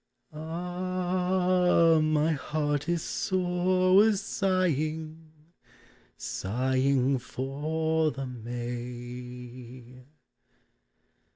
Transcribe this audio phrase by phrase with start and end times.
[0.33, 1.99] Ah!
[2.01, 5.31] my heart is sore with sighing,
[6.17, 10.01] Sighing for the May.